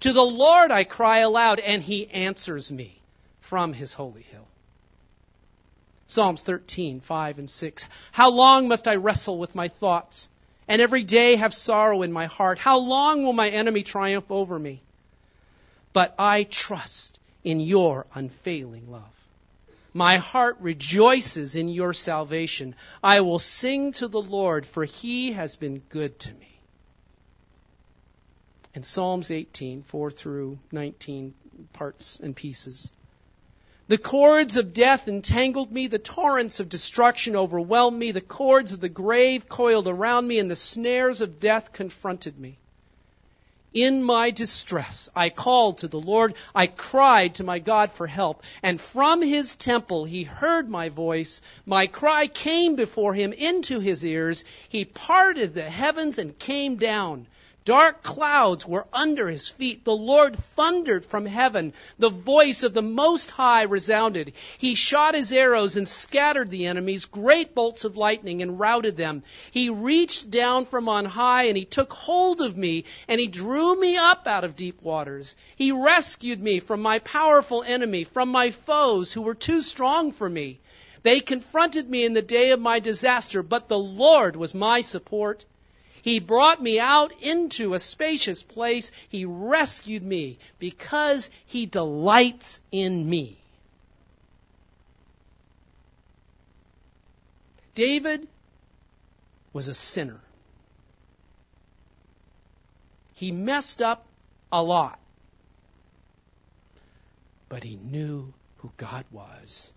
[0.00, 3.00] To the Lord I cry aloud, and he answers me
[3.40, 4.46] from his holy hill.
[6.06, 7.84] Psalms 13, 5 and 6.
[8.12, 10.28] How long must I wrestle with my thoughts,
[10.68, 12.58] and every day have sorrow in my heart?
[12.58, 14.82] How long will my enemy triumph over me?
[15.92, 19.02] But I trust in your unfailing love.
[19.94, 22.74] My heart rejoices in your salvation.
[23.02, 26.60] I will sing to the Lord, for he has been good to me.
[28.74, 31.34] In Psalms 18, 4 through 19
[31.72, 32.90] parts and pieces.
[33.88, 38.80] The cords of death entangled me, the torrents of destruction overwhelmed me, the cords of
[38.80, 42.58] the grave coiled around me, and the snares of death confronted me.
[43.72, 46.34] In my distress, I called to the Lord.
[46.54, 48.42] I cried to my God for help.
[48.62, 51.40] And from his temple he heard my voice.
[51.64, 54.44] My cry came before him into his ears.
[54.68, 57.26] He parted the heavens and came down.
[57.68, 59.84] Dark clouds were under his feet.
[59.84, 61.74] The Lord thundered from heaven.
[61.98, 64.32] The voice of the Most High resounded.
[64.56, 69.22] He shot his arrows and scattered the enemies, great bolts of lightning, and routed them.
[69.50, 73.78] He reached down from on high, and he took hold of me, and he drew
[73.78, 75.36] me up out of deep waters.
[75.54, 80.30] He rescued me from my powerful enemy, from my foes who were too strong for
[80.30, 80.58] me.
[81.02, 85.44] They confronted me in the day of my disaster, but the Lord was my support.
[86.02, 88.90] He brought me out into a spacious place.
[89.08, 93.38] He rescued me because he delights in me.
[97.74, 98.26] David
[99.52, 100.20] was a sinner.
[103.14, 104.06] He messed up
[104.52, 104.98] a lot.
[107.48, 109.70] But he knew who God was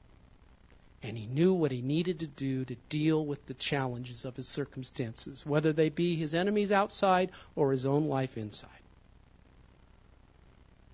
[1.03, 4.47] and he knew what he needed to do to deal with the challenges of his
[4.47, 8.69] circumstances, whether they be his enemies outside or his own life inside.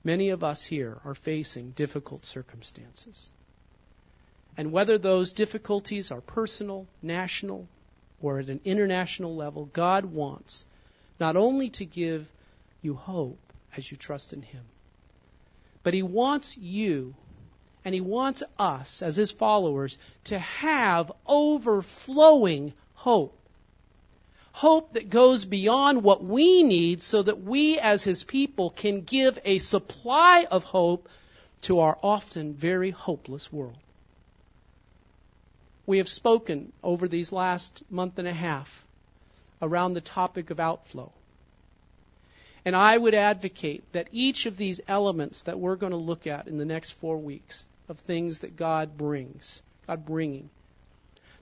[0.04, 3.30] Many of us here are facing difficult circumstances.
[4.56, 7.68] And whether those difficulties are personal, national,
[8.22, 10.64] or at an international level, God wants
[11.20, 12.28] not only to give
[12.82, 13.40] you hope
[13.76, 14.64] as you trust in Him,
[15.84, 17.14] but He wants you
[17.88, 23.34] and He wants us, as His followers, to have overflowing hope.
[24.52, 29.40] Hope that goes beyond what we need so that we, as His people, can give
[29.46, 31.08] a supply of hope
[31.62, 33.78] to our often very hopeless world.
[35.86, 38.68] We have spoken over these last month and a half
[39.62, 41.14] around the topic of outflow.
[42.66, 46.50] And I would advocate that each of these elements that we're going to look at
[46.50, 50.50] in the next four weeks, of things that God brings, God bringing.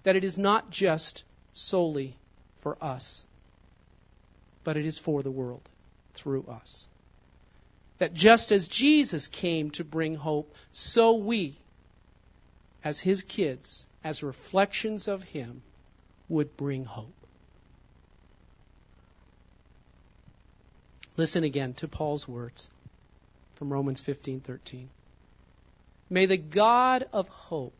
[0.03, 1.23] That it is not just
[1.53, 2.17] solely
[2.61, 3.23] for us,
[4.63, 5.67] but it is for the world
[6.13, 6.85] through us.
[7.99, 11.57] That just as Jesus came to bring hope, so we,
[12.83, 15.63] as his kids, as reflections of him,
[16.27, 17.13] would bring hope.
[21.17, 22.69] Listen again to Paul's words
[23.55, 24.87] from Romans 15:13.
[26.09, 27.73] May the God of hope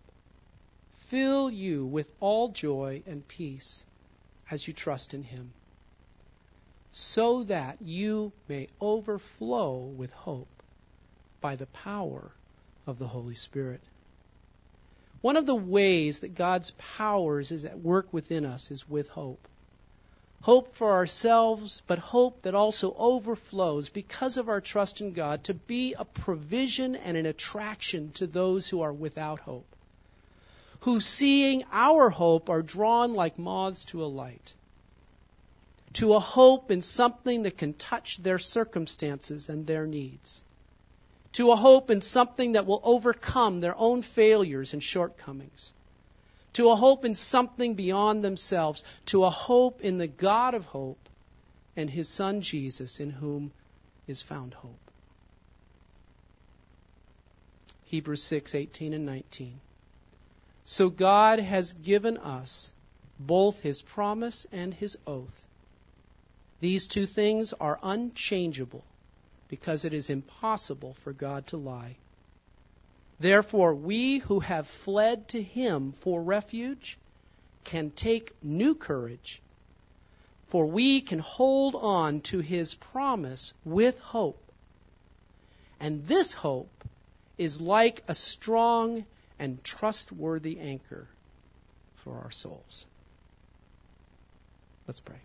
[1.10, 3.86] fill you with all joy and peace
[4.50, 5.54] as you trust in Him,
[6.92, 10.48] so that you may overflow with hope
[11.42, 12.32] by the power
[12.88, 13.82] of the Holy Spirit.
[15.22, 19.48] One of the ways that God's powers is at work within us is with hope.
[20.42, 25.54] Hope for ourselves, but hope that also overflows because of our trust in God to
[25.54, 29.66] be a provision and an attraction to those who are without hope,
[30.82, 34.54] who seeing our hope are drawn like moths to a light,
[35.94, 40.44] to a hope in something that can touch their circumstances and their needs
[41.36, 45.74] to a hope in something that will overcome their own failures and shortcomings,
[46.56, 51.10] to a hope in something beyond themselves, to a hope in the God of hope
[51.76, 53.52] and his Son Jesus, in whom
[54.08, 54.80] is found hope.
[57.84, 59.60] Hebrews 6 18 and 19.
[60.64, 62.72] So God has given us
[63.20, 65.46] both his promise and his oath.
[66.62, 68.84] These two things are unchangeable
[69.50, 71.98] because it is impossible for God to lie.
[73.20, 76.98] Therefore, we who have fled to him for refuge
[77.64, 79.42] can take new courage,
[80.48, 84.42] for we can hold on to his promise with hope.
[85.80, 86.84] And this hope
[87.38, 89.06] is like a strong
[89.40, 91.08] and trustworthy anchor
[92.04, 92.86] for our souls.
[94.88, 95.20] Let's pray.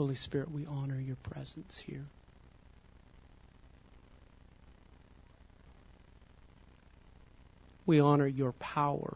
[0.00, 2.06] Holy Spirit, we honor your presence here.
[7.84, 9.14] We honor your power.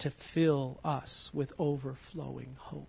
[0.00, 2.88] To fill us with overflowing hope.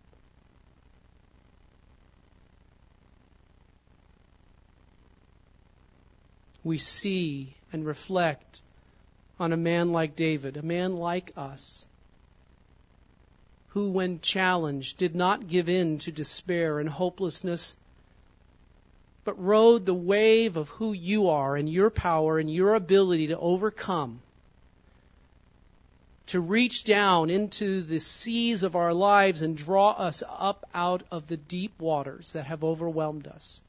[6.63, 8.61] We see and reflect
[9.39, 11.85] on a man like David, a man like us
[13.73, 17.73] who, when challenged, did not give in to despair and hopelessness,
[19.23, 23.39] but rode the wave of who you are and your power and your ability to
[23.39, 24.21] overcome,
[26.27, 31.29] to reach down into the seas of our lives and draw us up out of
[31.29, 33.61] the deep waters that have overwhelmed us,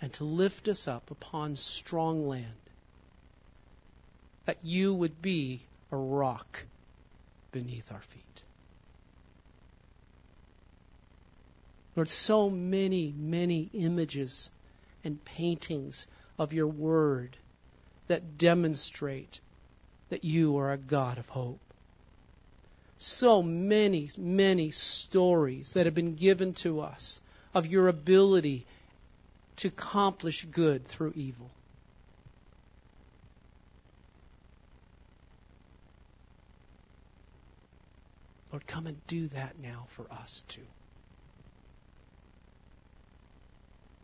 [0.00, 2.46] and to lift us up upon strong land,
[4.46, 5.60] that you would be
[5.92, 6.64] a rock
[7.52, 8.42] beneath our feet.
[11.94, 14.50] Lord, so many, many images
[15.04, 16.06] and paintings
[16.38, 17.36] of your word
[18.08, 19.40] that demonstrate
[20.08, 21.60] that you are a God of hope.
[22.98, 27.20] So many, many stories that have been given to us
[27.52, 28.66] of your ability
[29.56, 31.50] to accomplish good through evil.
[38.52, 40.60] Lord, come and do that now for us too.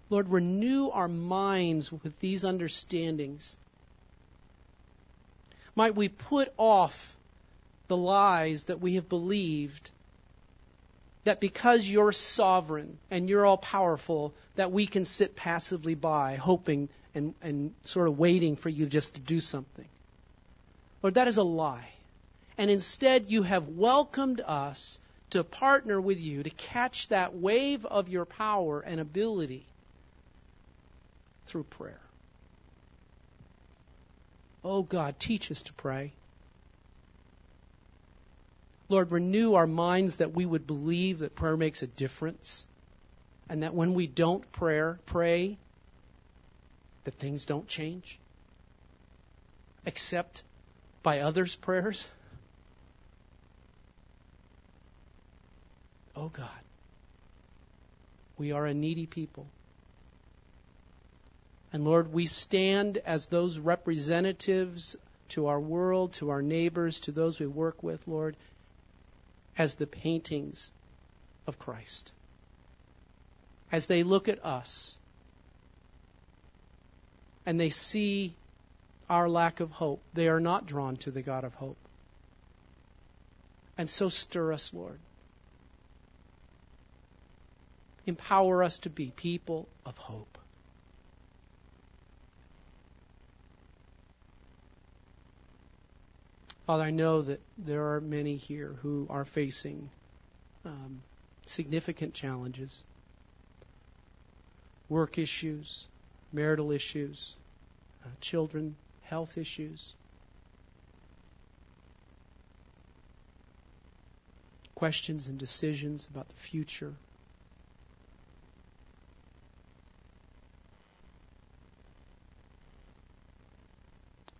[0.09, 3.57] Lord, renew our minds with these understandings.
[5.77, 6.95] Might we put off
[7.89, 9.91] the lies that we have believed
[11.25, 16.89] that because you're sovereign and you're all powerful, that we can sit passively by, hoping
[17.15, 19.85] and, and sort of waiting for you just to do something.
[21.03, 21.91] Lord, that is a lie
[22.59, 24.99] and instead you have welcomed us
[25.31, 29.65] to partner with you to catch that wave of your power and ability
[31.47, 32.01] through prayer.
[34.65, 36.13] Oh God, teach us to pray.
[38.89, 42.65] Lord, renew our minds that we would believe that prayer makes a difference
[43.49, 45.59] and that when we don't prayer, pray,
[47.05, 48.19] that things don't change
[49.87, 50.43] except
[51.03, 52.09] by others' prayers.
[56.19, 56.49] Oh God,
[58.37, 59.47] we are a needy people.
[61.73, 64.97] And Lord, we stand as those representatives
[65.31, 68.37] to our world, to our neighbors, to those we work with, Lord,
[69.57, 70.73] as the paintings
[71.47, 72.11] of Christ.
[73.71, 74.97] As they look at us
[77.47, 78.35] and they see
[79.09, 81.79] our lack of hope, they are not drawn to the God of hope.
[83.77, 84.99] And so stir us, Lord.
[88.09, 90.39] Empower us to be people of hope.
[96.67, 99.91] Father, I know that there are many here who are facing
[100.65, 101.03] um,
[101.45, 102.83] significant challenges
[104.89, 105.87] work issues,
[106.33, 107.37] marital issues,
[108.03, 109.93] uh, children, health issues,
[114.75, 116.95] questions and decisions about the future.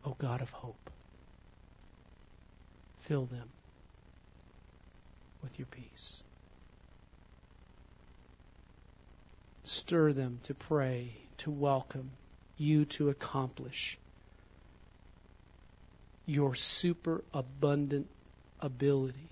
[0.09, 0.91] O God of hope,
[3.01, 3.51] fill them
[5.43, 6.23] with your peace.
[9.65, 12.11] Stir them to pray, to welcome
[12.57, 13.99] you to accomplish
[16.25, 18.07] your superabundant
[18.61, 19.29] ability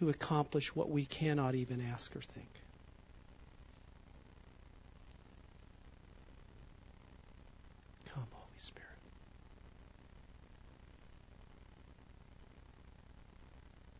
[0.00, 2.48] to accomplish what we cannot even ask or think.
[8.14, 8.88] Come, Holy Spirit.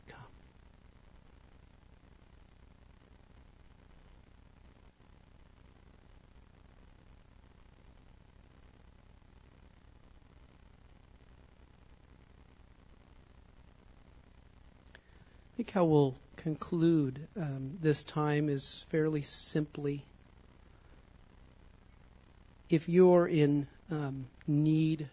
[0.08, 0.18] Come.
[15.58, 20.04] I how we'll conclude um, this time is fairly simply
[22.70, 25.08] if you're in um, need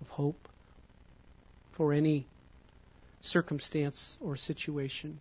[0.00, 0.48] of hope
[1.76, 2.26] for any
[3.20, 5.20] circumstance or situation,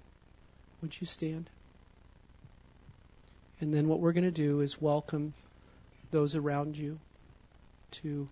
[0.81, 1.49] would you stand?
[3.59, 5.33] And then what we're going to do is welcome
[6.11, 6.97] those around you
[8.03, 8.27] to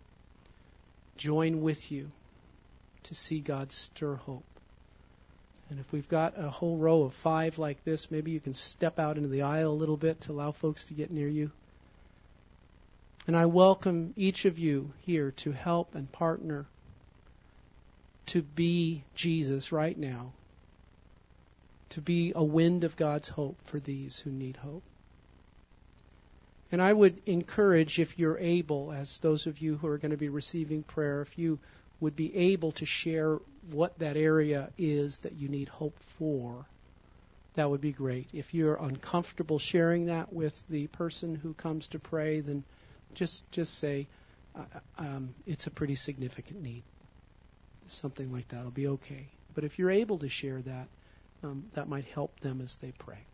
[1.17, 2.09] join with you
[3.03, 4.43] to see God stir hope.
[5.69, 8.99] And if we've got a whole row of five like this, maybe you can step
[8.99, 11.51] out into the aisle a little bit to allow folks to get near you.
[13.27, 16.67] And I welcome each of you here to help and partner
[18.27, 20.33] to be Jesus right now,
[21.91, 24.83] to be a wind of God's hope for these who need hope.
[26.71, 30.17] And I would encourage, if you're able, as those of you who are going to
[30.17, 31.59] be receiving prayer, if you
[32.05, 33.39] would be able to share
[33.71, 36.63] what that area is that you need hope for,
[37.55, 38.27] that would be great.
[38.31, 42.63] If you're uncomfortable sharing that with the person who comes to pray, then
[43.15, 44.05] just just say
[44.55, 44.65] uh,
[44.99, 46.83] um, it's a pretty significant need.
[47.87, 49.25] Something like that will be okay.
[49.55, 50.87] But if you're able to share that,
[51.41, 53.25] um, that might help them as they pray.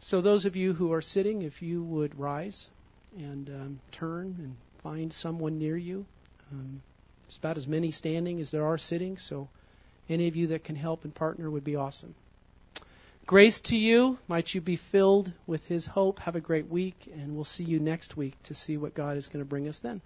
[0.00, 2.68] So those of you who are sitting, if you would rise
[3.16, 6.04] and um, turn and find someone near you.
[6.52, 6.82] Um,
[7.26, 9.48] it's about as many standing as there are sitting, so
[10.08, 12.14] any of you that can help and partner would be awesome.
[13.26, 14.18] Grace to you.
[14.26, 16.18] Might you be filled with His hope.
[16.18, 19.28] Have a great week, and we'll see you next week to see what God is
[19.28, 20.00] going to bring us then.